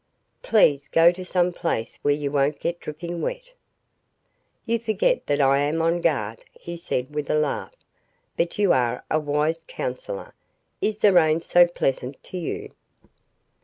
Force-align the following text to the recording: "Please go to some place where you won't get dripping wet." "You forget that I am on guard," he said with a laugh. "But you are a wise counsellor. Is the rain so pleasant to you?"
"Please 0.41 0.87
go 0.87 1.11
to 1.11 1.23
some 1.23 1.53
place 1.53 1.99
where 2.01 2.11
you 2.15 2.31
won't 2.31 2.59
get 2.59 2.79
dripping 2.79 3.21
wet." 3.21 3.53
"You 4.65 4.79
forget 4.79 5.27
that 5.27 5.39
I 5.39 5.59
am 5.59 5.79
on 5.79 6.01
guard," 6.01 6.43
he 6.53 6.75
said 6.75 7.13
with 7.13 7.29
a 7.29 7.35
laugh. 7.37 7.75
"But 8.35 8.57
you 8.57 8.73
are 8.73 9.05
a 9.11 9.19
wise 9.19 9.63
counsellor. 9.67 10.33
Is 10.81 10.97
the 10.97 11.13
rain 11.13 11.39
so 11.39 11.67
pleasant 11.67 12.23
to 12.23 12.39
you?" 12.39 12.71